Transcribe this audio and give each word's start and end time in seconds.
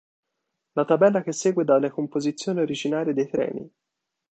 La 0.71 0.83
tabella 0.83 1.21
che 1.21 1.31
segue 1.31 1.63
dà 1.63 1.77
le 1.77 1.91
composizioni 1.91 2.59
originarie 2.61 3.13
dei 3.13 3.29
treni. 3.29 3.71